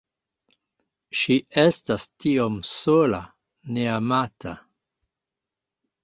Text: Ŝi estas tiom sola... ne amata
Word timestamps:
Ŝi 1.17 1.35
estas 1.63 2.05
tiom 2.23 2.55
sola... 2.69 3.19
ne 3.75 3.83
amata 3.97 4.55